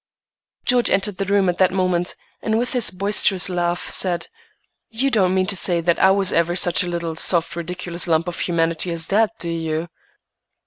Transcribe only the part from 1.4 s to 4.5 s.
at that moment, and with his boisterous laugh said,